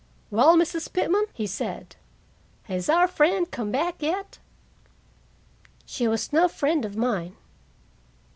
"Well, 0.31 0.57
Mrs. 0.57 0.91
Pitman," 0.91 1.27
he 1.31 1.45
said, 1.45 1.95
"has 2.63 2.89
our 2.89 3.07
friend 3.07 3.51
come 3.51 3.71
back 3.71 4.01
yet?" 4.01 4.39
"She 5.85 6.07
was 6.07 6.33
no 6.33 6.47
friend 6.47 6.85
of 6.85 6.97
mine." 6.97 7.35